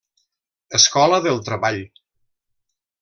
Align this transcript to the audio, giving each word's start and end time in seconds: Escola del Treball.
Escola 0.79 1.19
del 1.27 1.37
Treball. 1.49 1.81